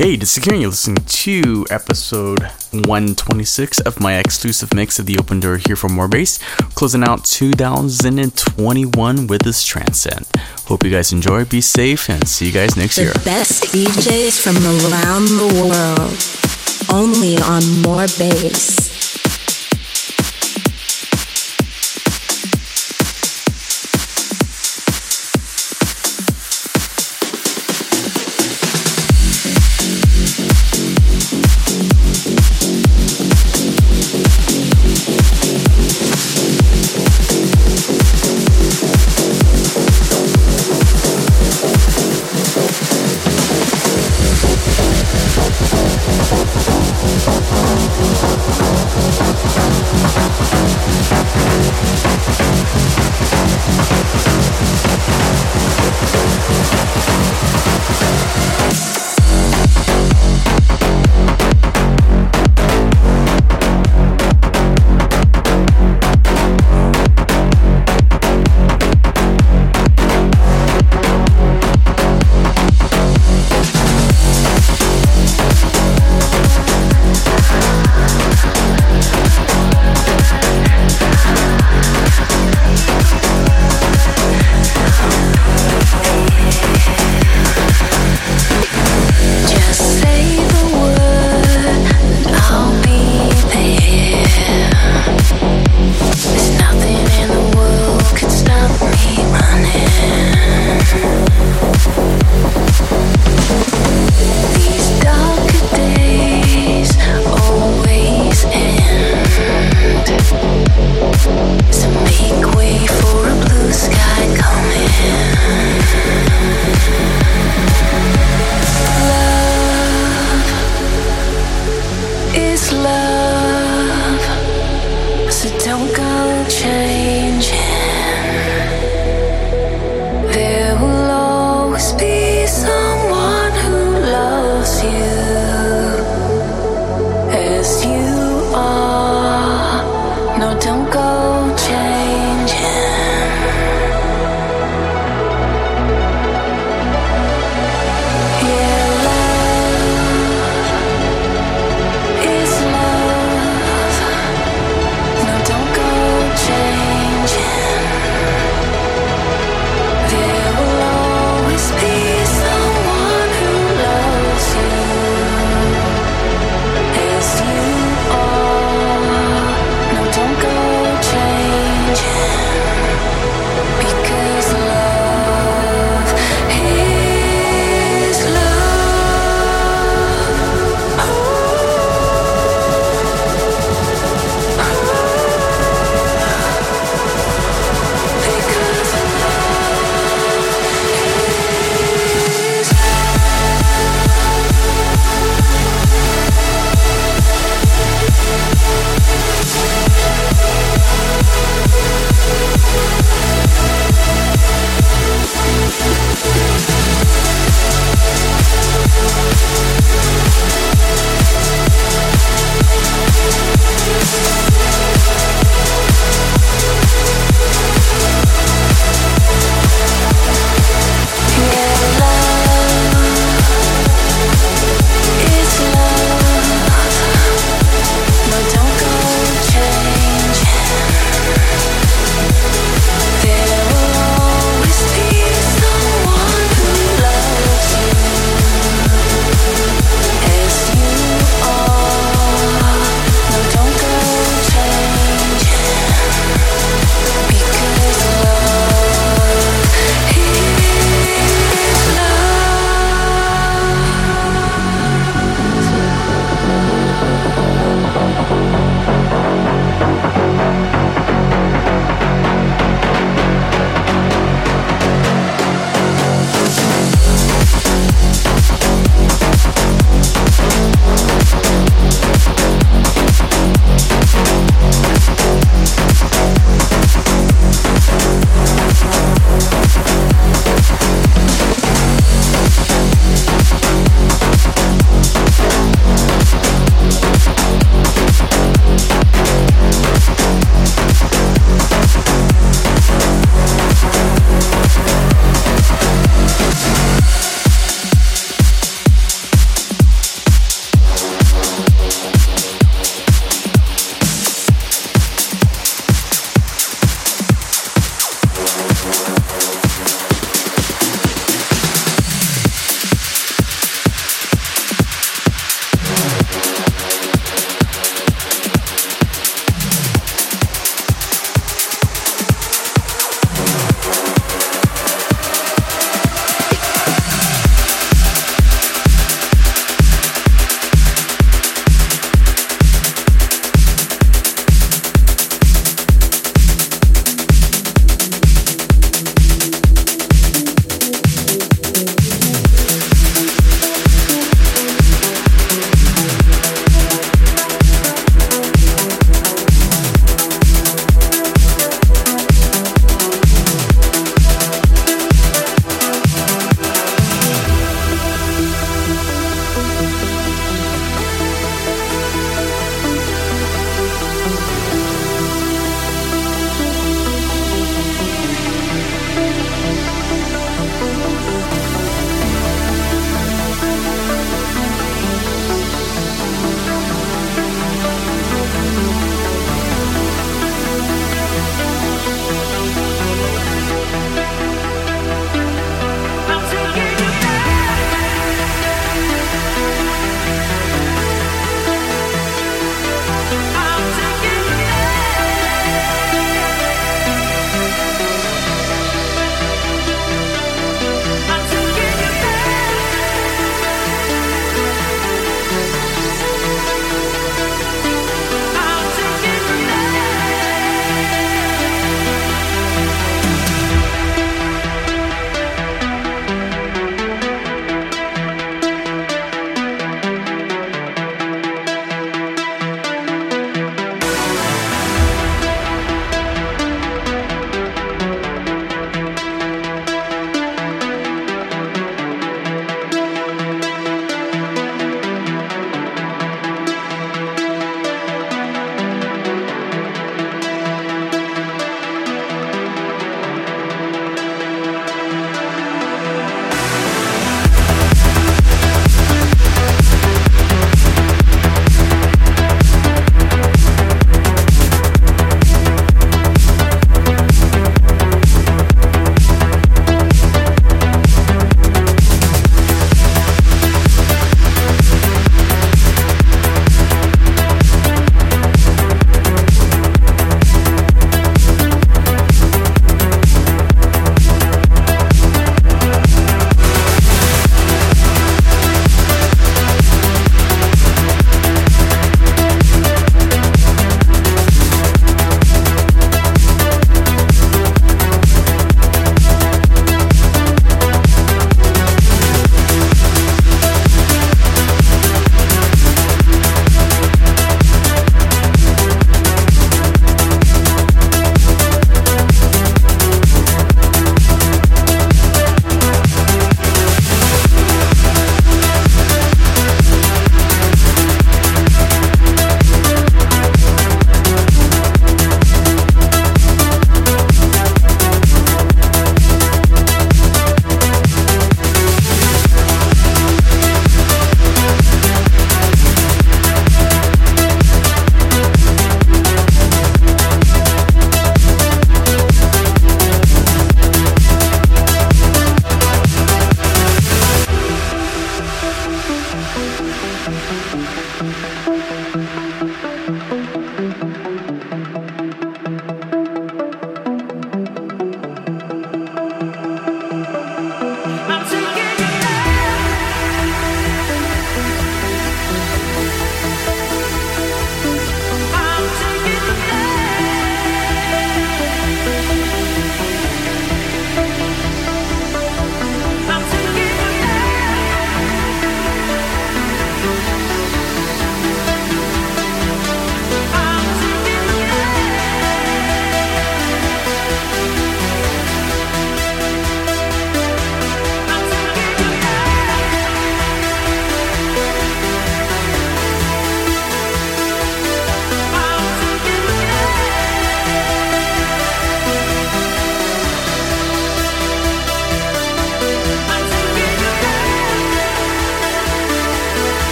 Hey, 0.00 0.16
this 0.16 0.32
is 0.34 0.42
Kieran. 0.42 0.62
You're 0.62 0.70
listening 0.70 1.04
to 1.04 1.66
episode 1.68 2.40
126 2.72 3.80
of 3.80 4.00
my 4.00 4.16
exclusive 4.16 4.72
mix 4.72 4.98
of 4.98 5.04
the 5.04 5.18
Open 5.18 5.40
Door 5.40 5.58
here 5.66 5.76
for 5.76 5.90
more 5.90 6.08
bass, 6.08 6.38
closing 6.74 7.04
out 7.04 7.26
2021 7.26 9.26
with 9.26 9.42
this 9.42 9.62
transcend. 9.62 10.26
Hope 10.64 10.84
you 10.84 10.90
guys 10.90 11.12
enjoy, 11.12 11.44
be 11.44 11.60
safe, 11.60 12.08
and 12.08 12.26
see 12.26 12.46
you 12.46 12.52
guys 12.52 12.78
next 12.78 12.96
the 12.96 13.02
year. 13.02 13.12
best 13.26 13.64
DJs 13.74 14.40
from 14.40 14.56
around 14.56 15.28
the 15.36 15.52
world, 15.68 16.16
only 16.90 17.36
on 17.36 17.62
More 17.82 18.06
Bass. 18.16 19.09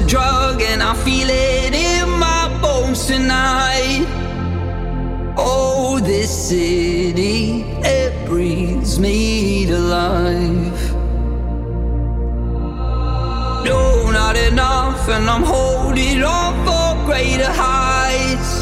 A 0.00 0.06
drug, 0.06 0.62
and 0.62 0.82
I 0.82 0.94
feel 1.04 1.28
it 1.28 1.74
in 1.74 2.08
my 2.18 2.48
bones 2.62 3.06
tonight. 3.06 4.06
Oh, 5.36 6.00
this 6.00 6.30
city, 6.48 7.62
it 7.82 8.26
breathes 8.26 8.98
me 8.98 9.66
to 9.66 9.78
life. 9.78 10.92
No, 13.64 14.10
not 14.10 14.36
enough, 14.36 15.08
and 15.08 15.28
I'm 15.28 15.42
holding 15.42 16.22
on 16.22 16.52
for 16.66 17.04
greater 17.06 17.52
heights. 17.64 18.52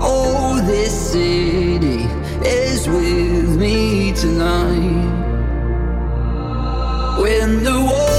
Oh, 0.00 0.60
this 0.64 1.12
city 1.12 2.06
is 2.44 2.88
with 2.88 3.56
me 3.56 4.12
tonight. 4.12 5.10
When 7.20 7.62
the 7.62 7.78
water's 7.80 8.11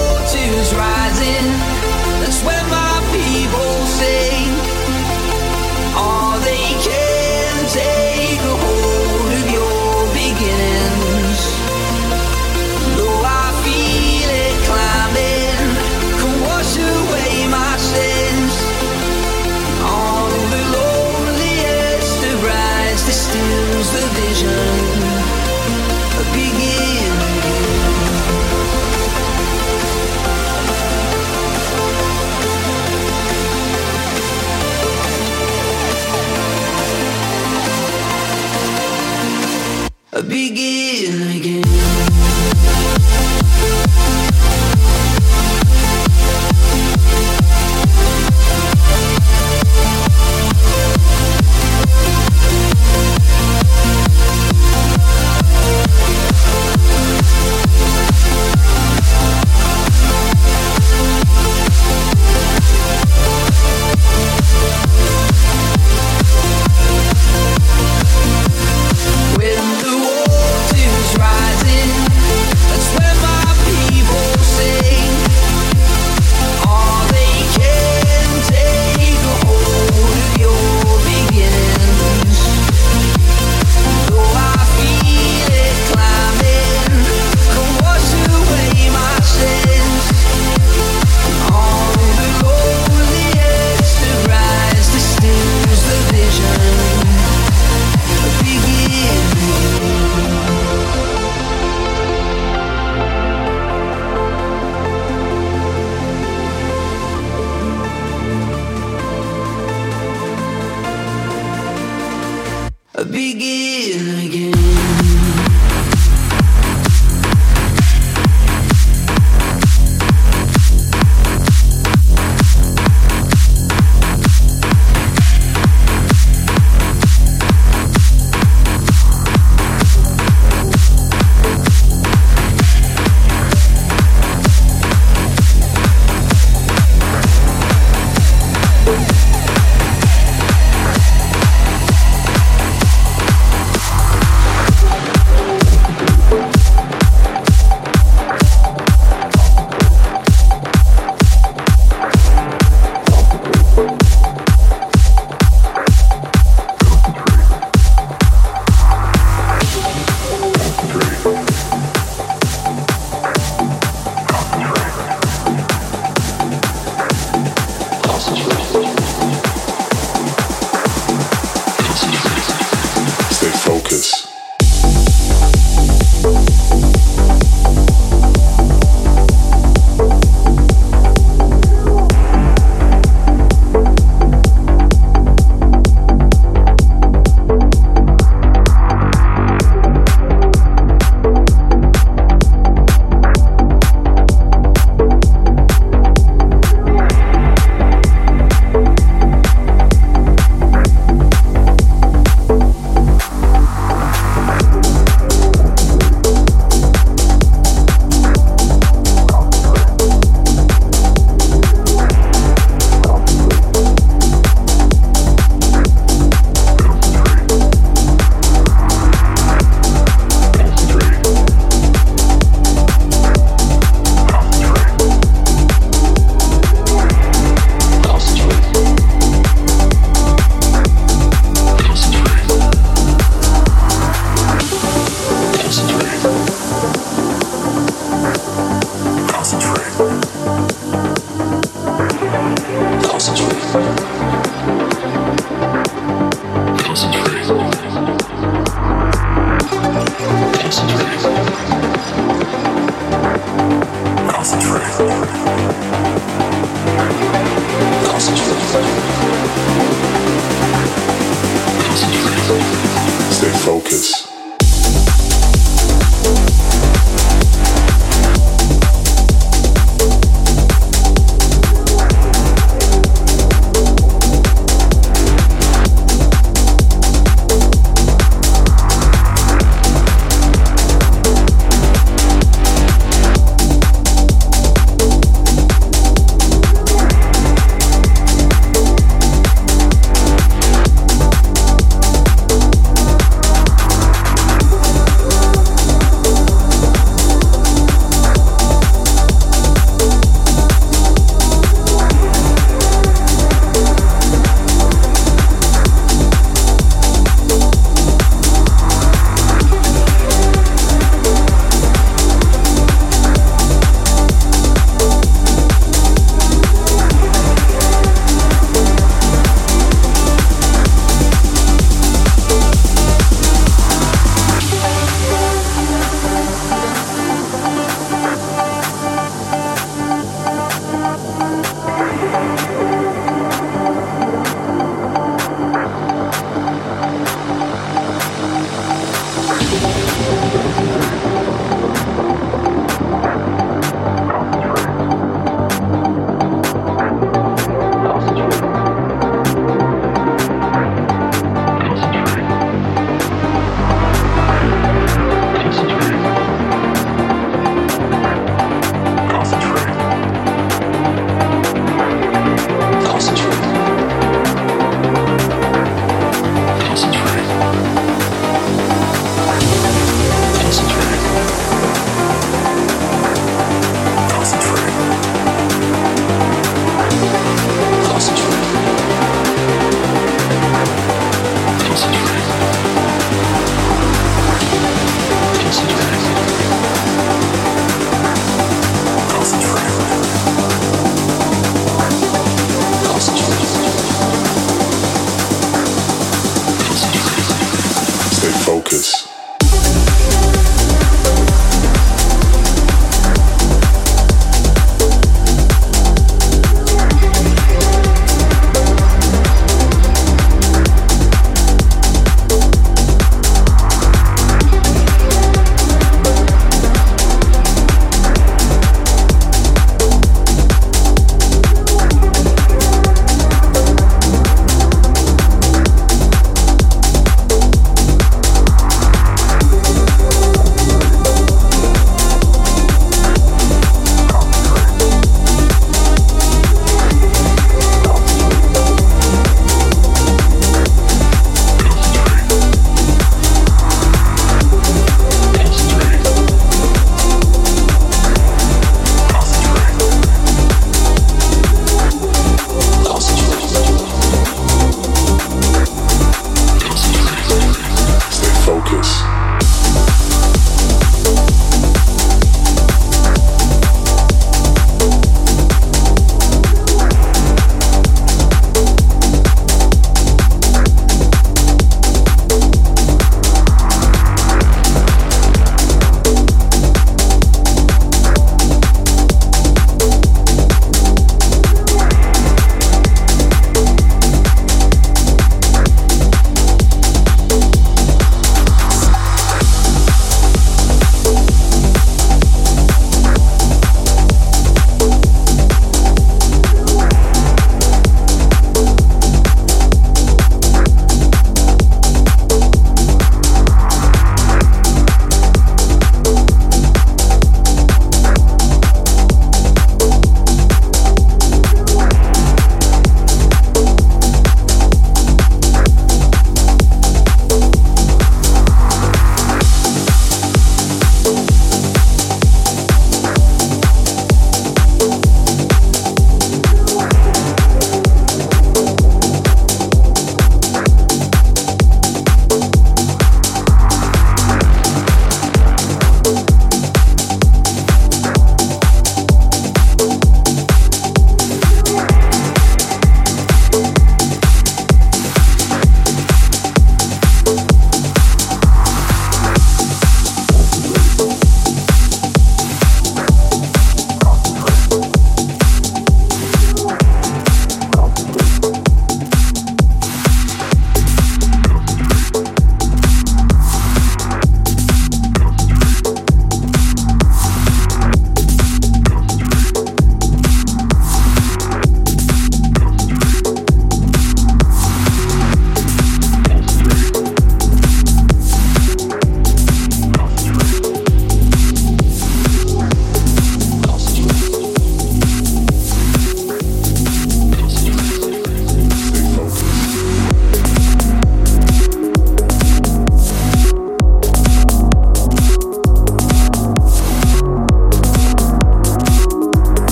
begin 40.28 41.38
again. 41.38 41.53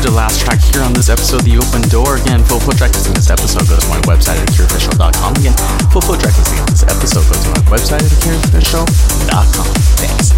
To 0.00 0.10
the 0.10 0.10
last 0.16 0.40
track 0.40 0.60
here 0.60 0.82
on 0.82 0.92
this 0.92 1.08
episode, 1.08 1.42
The 1.42 1.58
Open 1.58 1.82
Door. 1.88 2.16
Again, 2.24 2.44
full 2.44 2.60
flow 2.60 2.72
track 2.72 2.92
listing 2.94 3.12
this 3.12 3.28
episode, 3.28 3.68
go 3.68 3.76
to 3.76 3.88
my 3.88 4.00
website 4.08 4.40
at 4.40 4.48
AkiRaofficial.com. 4.48 5.36
Again, 5.36 5.54
full 5.92 6.00
flow 6.00 6.16
track 6.16 6.36
listing 6.36 6.64
this 6.66 6.82
episode, 6.84 7.26
go 7.28 7.36
to 7.36 7.48
my 7.50 7.62
website 7.68 8.00
at 8.00 8.12
AkiRaofficial.com. 8.16 9.66
Thanks. 10.00 10.30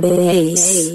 Bass. 0.00 0.85